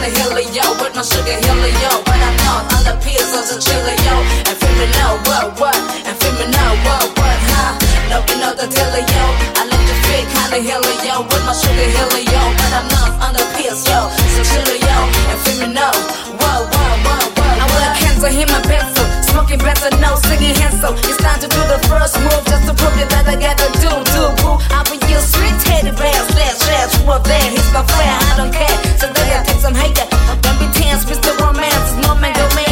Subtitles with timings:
[0.00, 1.92] the fit kinda helio with my sugar helio.
[2.04, 4.14] But I'm not on the pills of the chilio.
[4.48, 7.72] And feel me know what what and feel me know what what huh?
[8.08, 9.24] No, you know the dealio.
[9.56, 12.42] I like the fit kinda helio with my sugar helio.
[12.56, 14.08] But I'm not on the pills yo.
[14.34, 14.98] So chilio
[15.30, 15.92] and feel me know
[16.40, 17.56] what what what what.
[17.60, 19.09] I cans of him and pencil.
[19.30, 20.94] Smoking better, no singing Hansel.
[21.06, 23.68] It's time to do the first move just to prove you that I got to
[23.78, 24.58] do, do, boo.
[24.74, 27.38] I'll be your sweet teddy bear, slash, slash, who up there?
[27.50, 28.76] He's my friend, I don't care.
[28.98, 31.30] So they gotta take some hate uh, Don't be tense, Mr.
[31.38, 31.90] Romance.
[32.02, 32.69] No man, go man.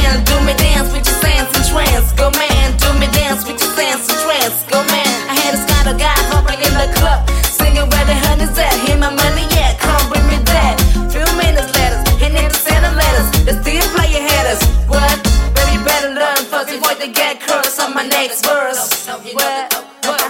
[17.80, 19.06] On my next verse.
[19.06, 19.74] What?
[20.04, 20.22] What?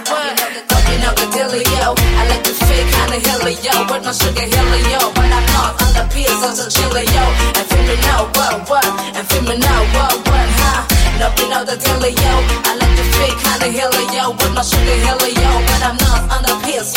[2.19, 6.05] I like the fit kinda helio with no sugar helio, but I'm not on the
[6.13, 7.23] pills of the chilio.
[7.57, 10.81] And feel me know what what, and feel me know what what, huh?
[11.19, 12.33] No, you know the dealio.
[12.65, 16.19] I like the fit kinda helio with sugar helio, but I'm not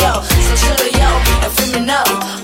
[0.02, 0.20] yo.
[0.36, 1.10] So chilio,
[1.44, 2.41] and feel me know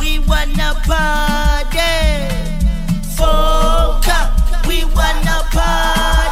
[0.00, 1.78] We wanna party.
[4.68, 6.31] We wanna party.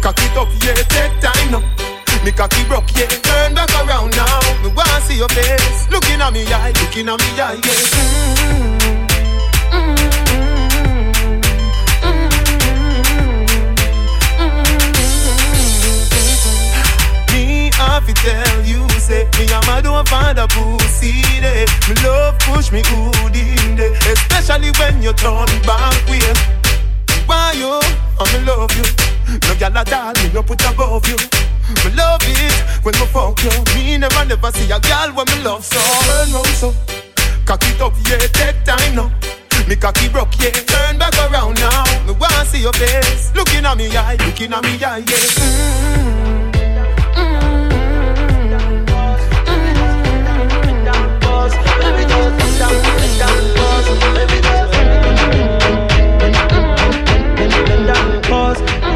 [0.00, 1.62] Cocky tough, yeah, take time now.
[2.24, 4.40] Me cocky broke, yeah, turn back around now.
[4.62, 8.80] Me wanna see your face, looking at me eye, looking at me eye, yeah.
[9.70, 10.10] Mm-hmm.
[17.80, 21.66] have to tell you, say me and my don't find a pussy day.
[21.88, 26.20] Me love push me good in day, especially when you turn back way.
[27.26, 27.80] Why you?
[28.20, 29.09] I'm love you.
[29.30, 31.16] No gyal at all, me no put above you.
[31.84, 33.50] Me love it when me fuck you.
[33.74, 35.78] Me never never see a gyal when me love so.
[35.78, 36.74] Turn round so,
[37.44, 39.10] cock it up, yeah, take time now.
[39.68, 40.50] Me cocky broke, yeah.
[40.50, 41.84] Turn back around now.
[42.06, 43.30] Me wanna see your face.
[43.36, 46.10] Looking at me eye, looking at me eye, yeah.
[58.80, 58.89] Who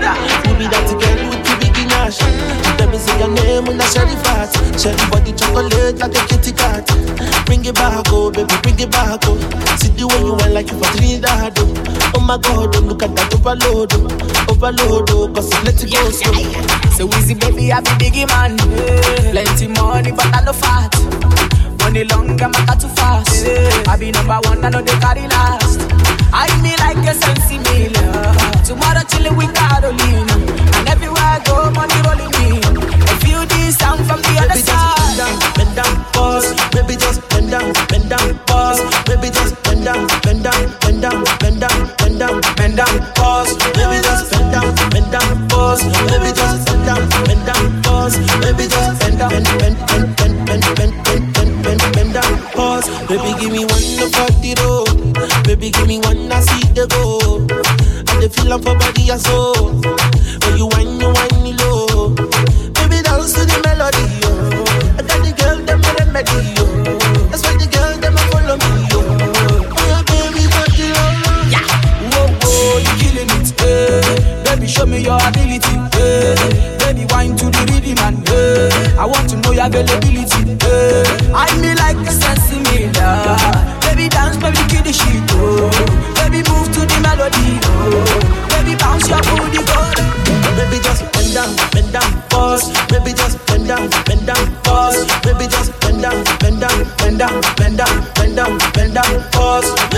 [0.00, 0.56] be that?
[0.58, 2.18] Be that girl with the big nash?
[2.20, 4.48] You tell me say your name when I sherry fat
[4.80, 6.86] Sherry body chocolate like a kitty cat
[7.46, 9.36] Bring it back, oh baby, bring it back, oh
[9.76, 13.02] See the way you went like you for Trinidad, oh Oh my God, oh look
[13.02, 14.08] at that overload, oh
[14.48, 16.32] Overload, oh cause it let it go slow
[16.96, 18.56] So easy, baby, I be biggie man.
[19.30, 20.92] Plenty money, but I no fat.
[21.80, 23.46] Money long, I'm not too fast.
[23.88, 25.80] I be number one, I know they carry last.
[26.32, 28.09] I me like a sensi meal.
[28.70, 30.34] Tomorrow chillin' with Carolina.
[30.78, 32.62] And everywhere I go, money rolling in.
[33.02, 36.96] I feel this sound from the other Baby just bend down, bend down, pause Baby
[36.96, 41.60] just bend down, bend down, pause Baby just bend down, bend down, bend down, bend
[41.60, 46.66] down, bend down, bend down, pause Baby just bend down, bend down, pause Baby just
[46.66, 49.99] bend down, bend down, pause Baby just bend down, bend, bend, bend, bend, bend,
[58.50, 59.70] I the feel am for body and soul
[60.42, 62.10] When you whine, you whine me low
[62.74, 64.30] Baby dance to the melody, yo.
[64.98, 66.66] I got the girl them with remedy, yo.
[67.30, 68.98] That's why the girl them a follow me, yo.
[69.06, 71.46] Oh yeah, baby, got the love.
[71.46, 71.62] Yeah.
[72.10, 73.54] Whoa, whoa, you killing it.
[73.62, 74.42] Eh.
[74.42, 75.76] Baby, show me your ability.
[75.94, 76.34] Eh.
[76.82, 78.98] Baby, wine to the rhythm and eh.
[78.98, 80.39] I want to know your availability.
[99.62, 99.89] us.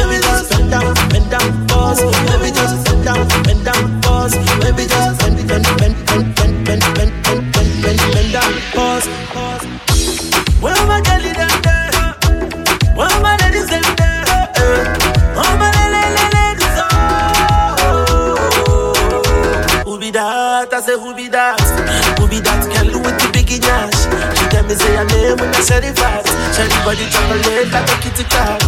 [26.85, 28.63] Body chocolate like a kitty cat.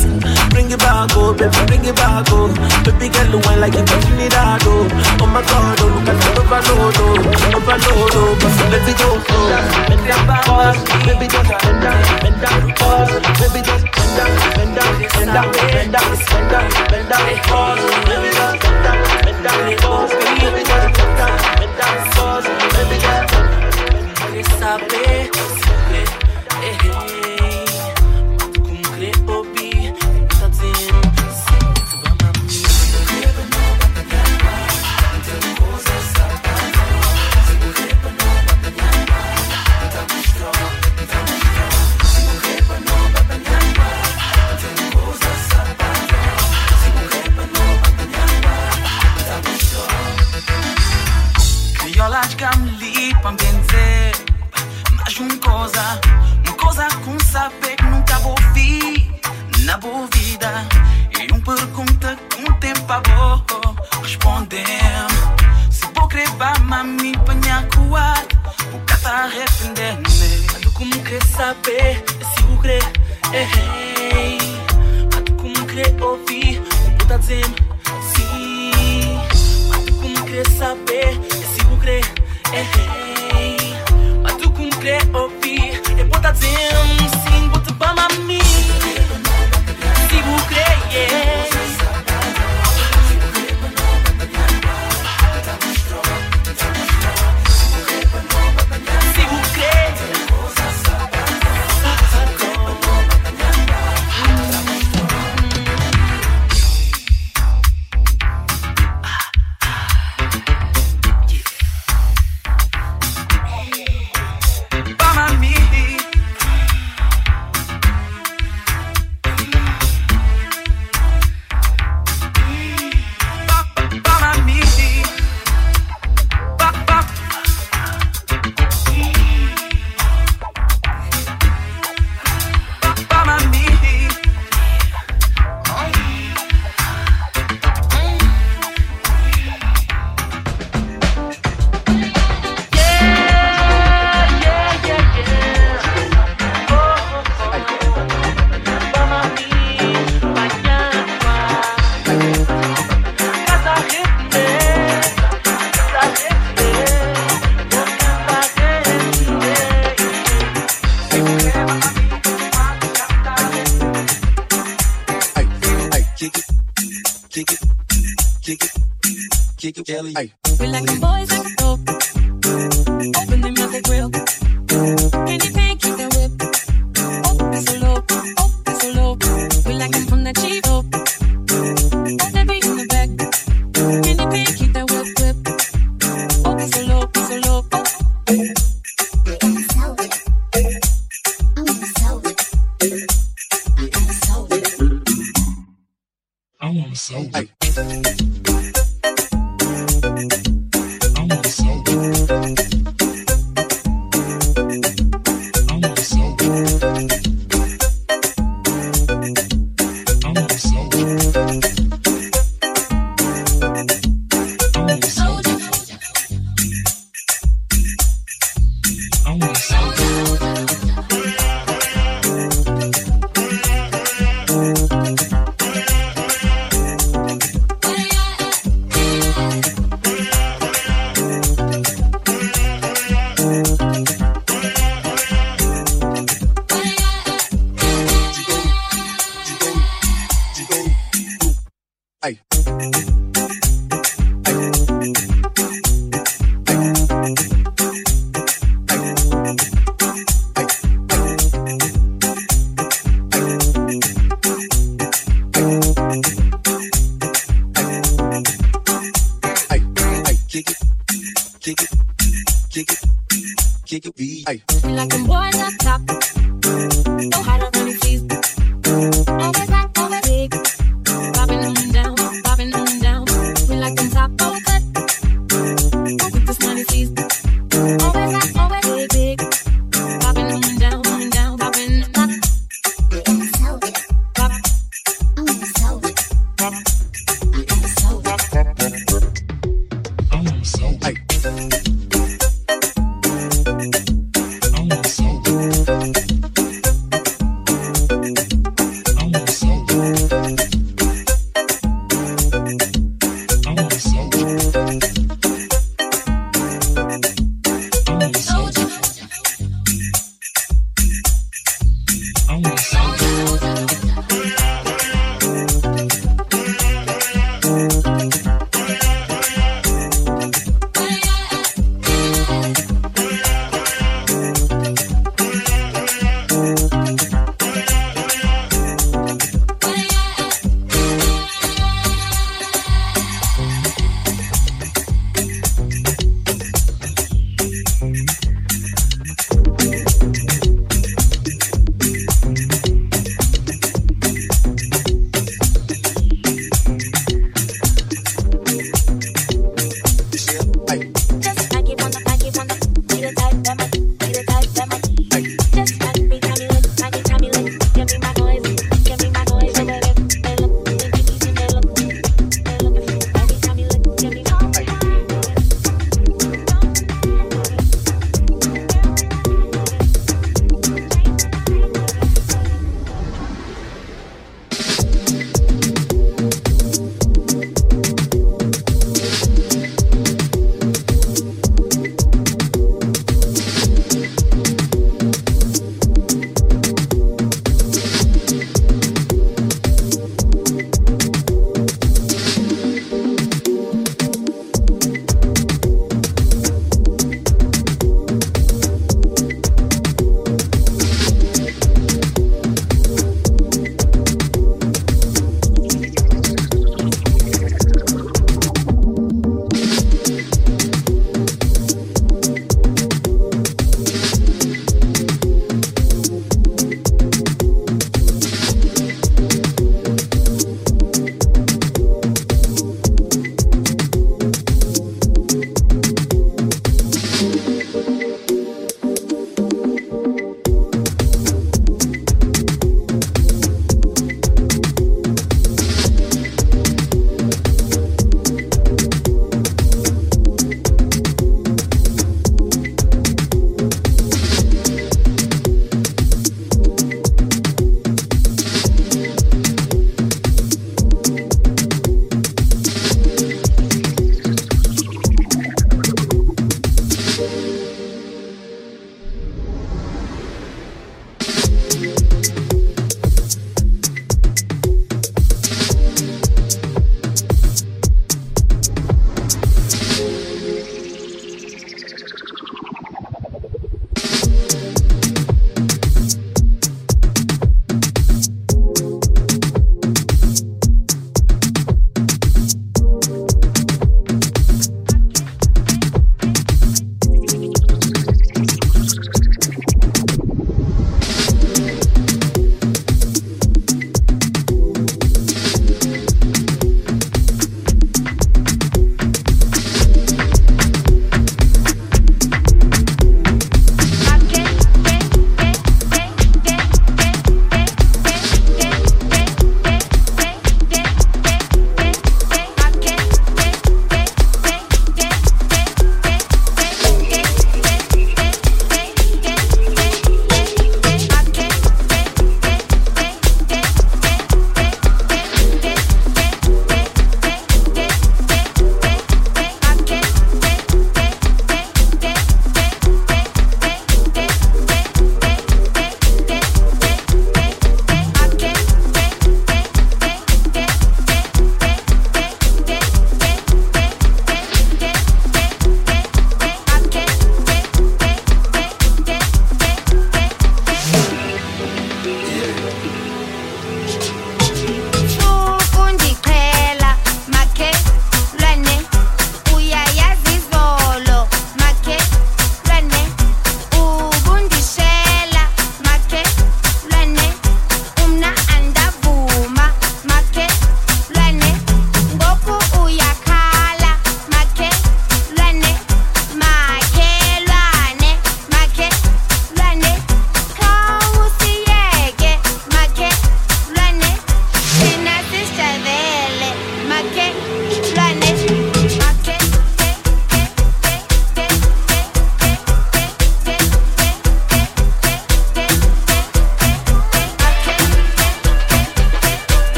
[0.51, 2.49] Bring it back, oh baby, bring it back, oh.
[2.85, 4.87] Baby girl, the one like you touching it hard, oh.
[5.21, 8.39] Oh my God, oh look at that overload, oh, overload, oh.
[8.39, 9.51] But let it go slow.
[9.89, 10.79] Bend down, pause.
[11.05, 13.13] Baby just bend down, bend down, pause.
[13.41, 18.14] Baby just bend down, bend down, bend down, bend down, bend down, bend down, pause.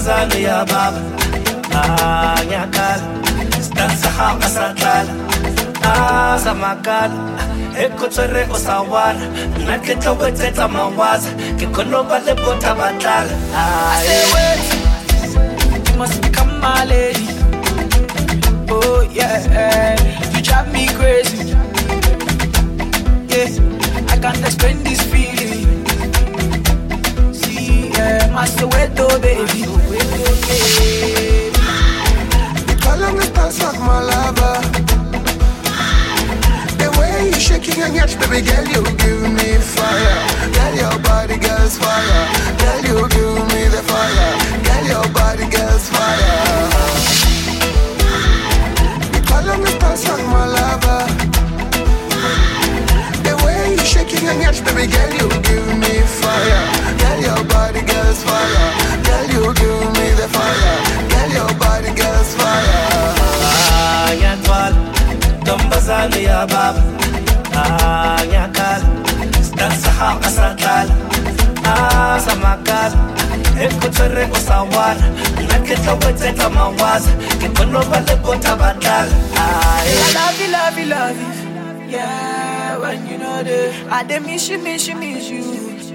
[0.00, 1.00] Ntombazane yababa
[1.74, 3.04] ah ngiyakhala
[3.60, 5.12] sidansa hamba satlala
[5.84, 7.16] ah samakala
[7.76, 9.26] ekhotswere o sa wara
[9.60, 11.66] nna ke tlo wetsetsa mawaza ke
[12.08, 13.34] ba le botha batlala
[15.86, 17.28] you must become my lady.
[18.70, 20.00] Oh yeah,
[20.32, 21.52] you drive me crazy.
[23.28, 23.52] Yeah,
[24.08, 25.69] I can't explain this feeling.
[28.30, 29.64] See, yeah, my Soweto baby.
[32.80, 34.60] Calling me stars like my lover.
[36.78, 40.18] The way you shaking your yash, baby girl, you give me fire.
[40.52, 42.28] Girl, your body girl's fire.
[42.58, 44.38] Girl, you give me the fire.
[44.64, 46.70] Girl, your body girl's fire.
[49.26, 51.06] Calling me stars like my lover.
[53.22, 56.89] The way you shaking your yash, baby girl, you give me fire.
[57.00, 58.70] Girl, your body girl's fire.
[59.06, 60.78] Girl, you give me the fire.
[61.12, 62.78] Girl, your body girl's fire.
[63.40, 64.78] ah ngiyagcwala
[65.42, 66.82] ntombazane yababa
[67.60, 68.86] ah ngiyakhala
[69.46, 70.94] sidansa hamba satlala
[71.70, 72.98] ah samakala
[73.64, 75.06] ekhotswere o sa wara
[75.42, 80.48] nna ke tlo wetsetsa mawaza ke kgone ba le botha batlala ah I love you,
[80.58, 81.32] love you, love you.
[81.94, 83.58] Yeah, when you know the
[83.90, 85.42] I dey miss you, miss you, miss you.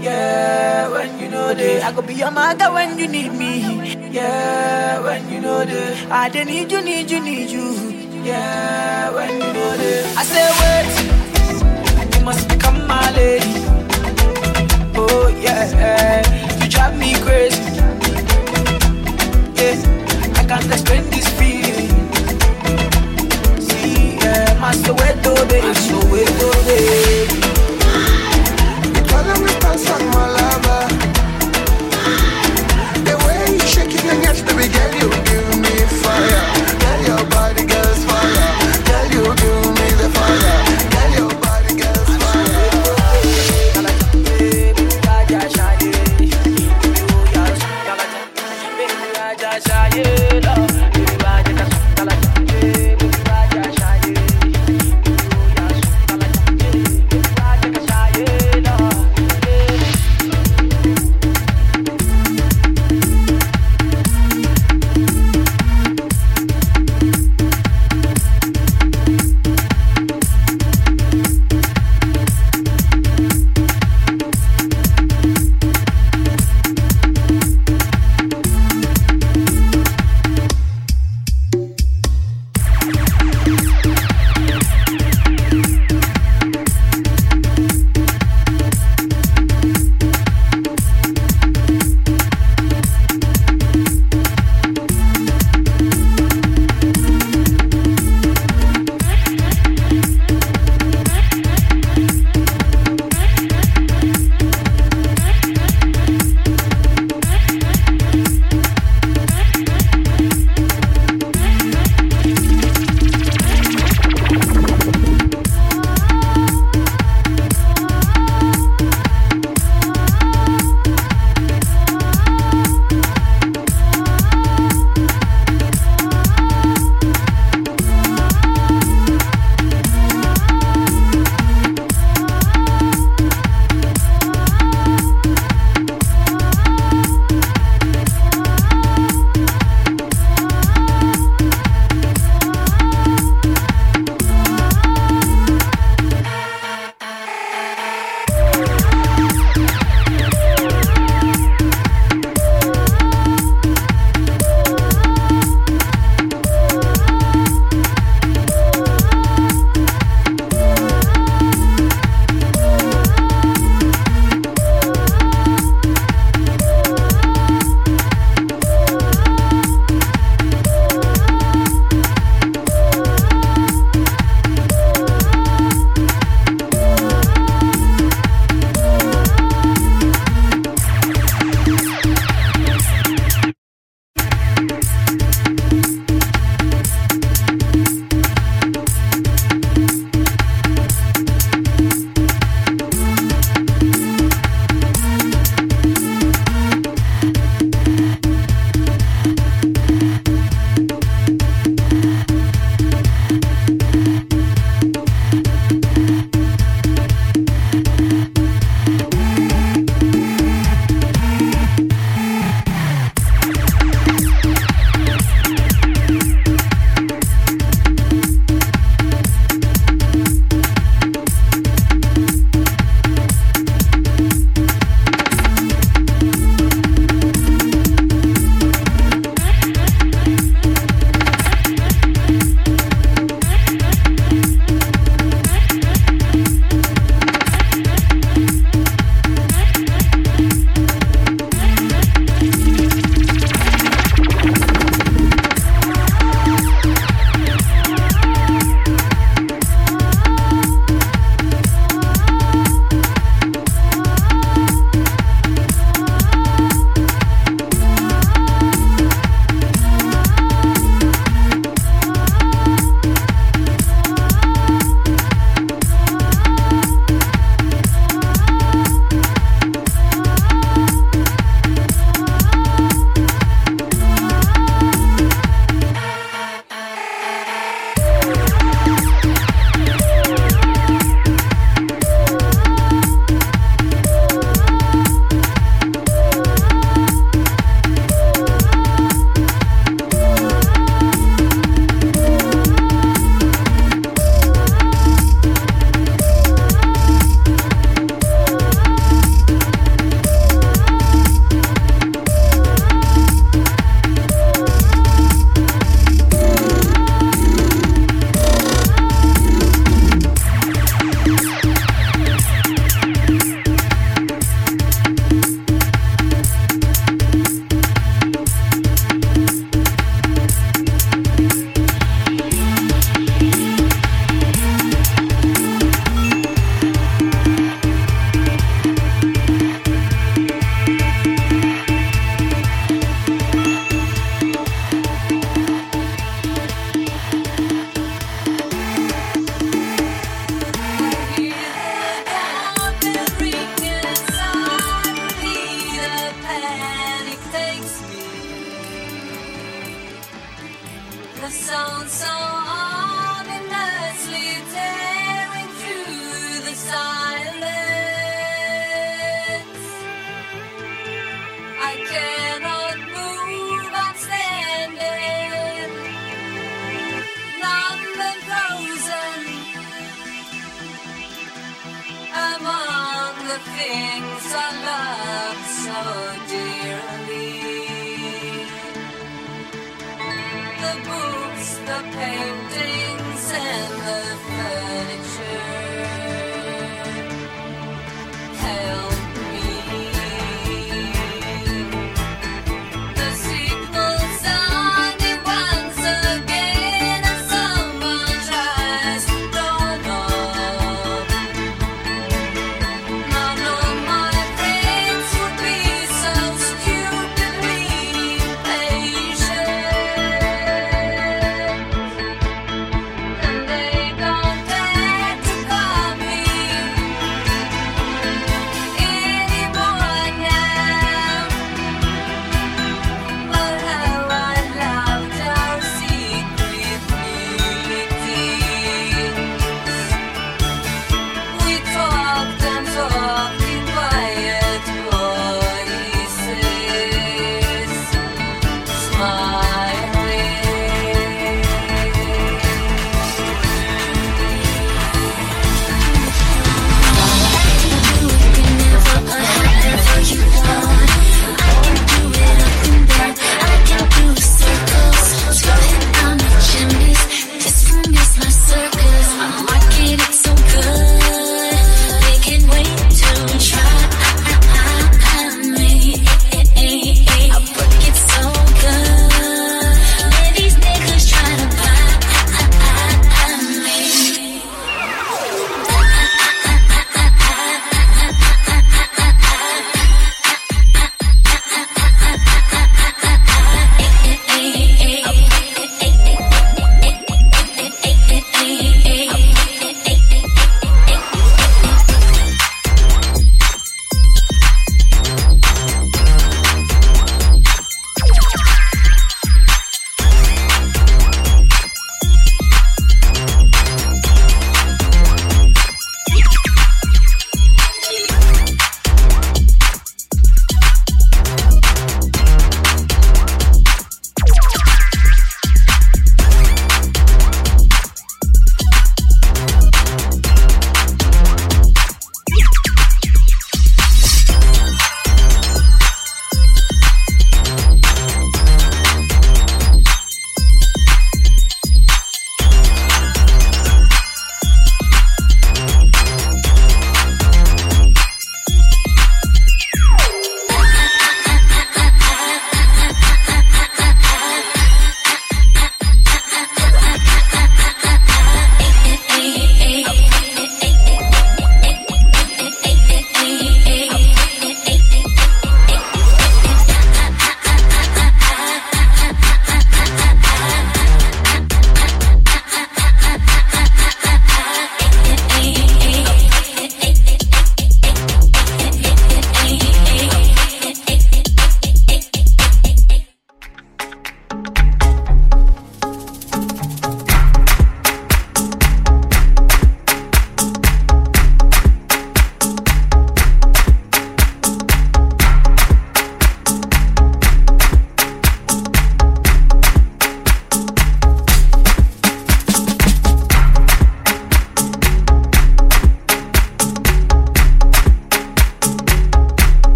[0.00, 4.10] Yeah, when you know the I go be your mother when you need me.
[4.10, 7.68] Yeah, when you know the I dey need you, need you, need you.
[8.24, 13.52] Yeah, when you know the I say wait, you must become my lady.
[14.96, 16.22] Oh yeah,
[16.62, 17.60] you drive me crazy.
[19.60, 19.76] Yeah,
[20.40, 21.90] I can't explain this feeling.
[23.68, 27.49] See, yeah, Soweto oh, baby, Soweto oh, baby.
[27.49, 27.49] Calling me stars like
[29.84, 30.09] my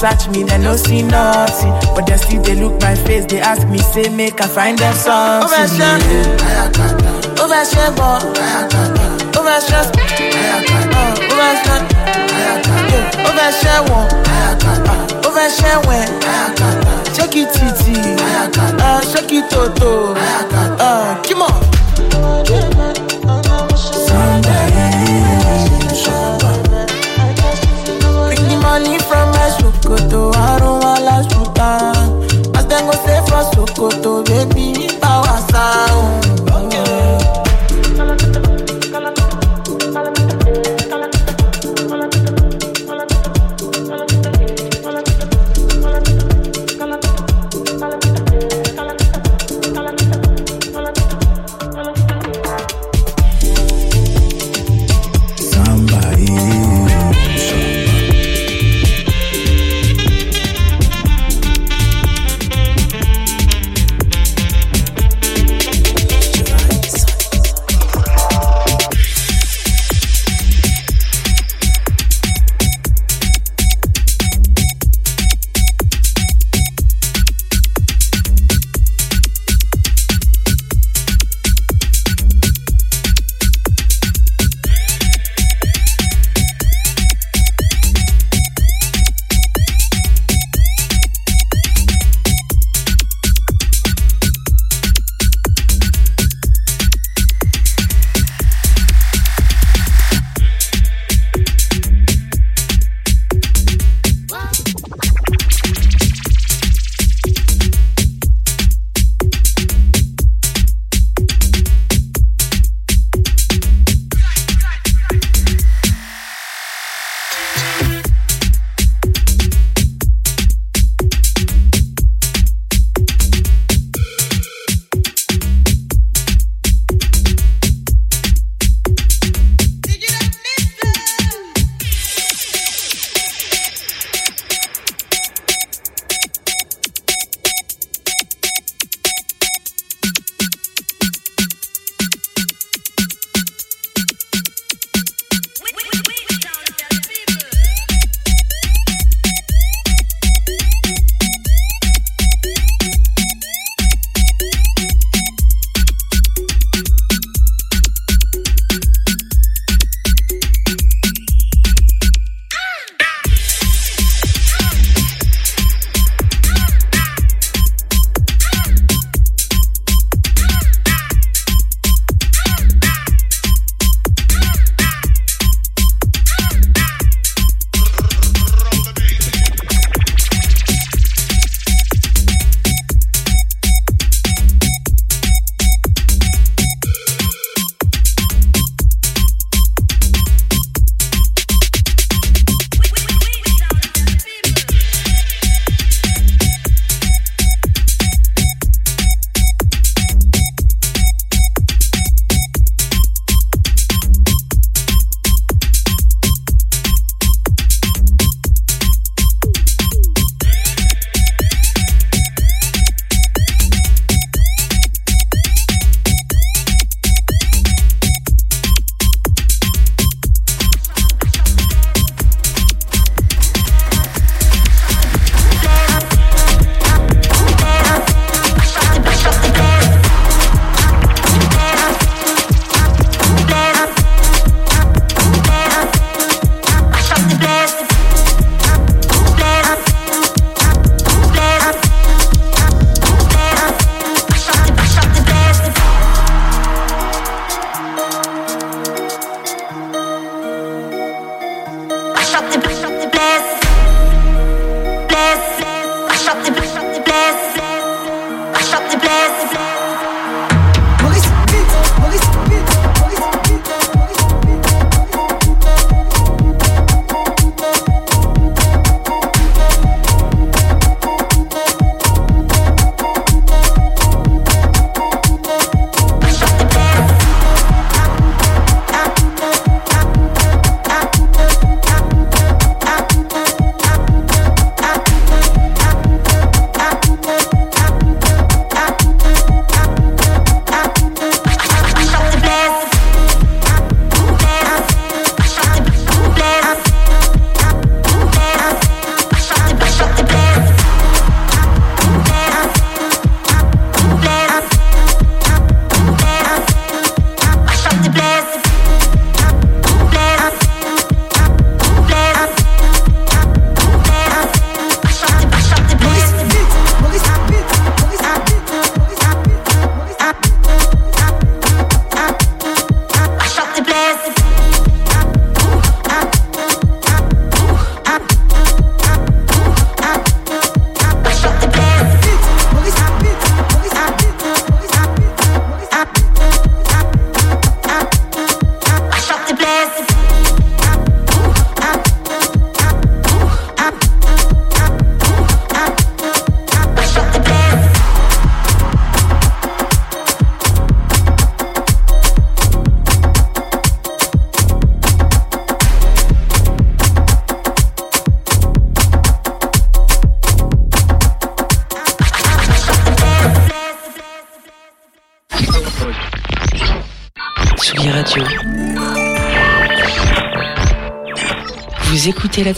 [0.00, 1.72] search me, they no see nothing.
[1.94, 4.94] But they still they look my face, they ask me, say make I find them
[4.94, 5.50] something.
[5.50, 6.00] Overstress,
[7.36, 7.92] overstress,
[9.36, 9.88] overstress,
[11.28, 11.82] overstress,
[13.28, 13.84] overstress,
[15.28, 16.10] overstress, overstress,
[17.14, 18.48] shake it titi, ah,
[18.80, 22.69] uh, shake it toto, uh, come on.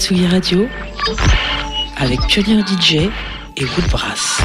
[0.02, 0.66] Tsugi Radio
[1.96, 3.08] avec Pionnier DJ
[3.56, 4.41] et Woodbrass.